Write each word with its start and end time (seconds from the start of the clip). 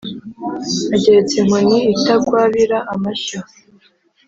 ageretse 0.95 1.33
inkoni 1.41 1.79
itagwabira 1.95 2.77
amashyo 2.93 3.39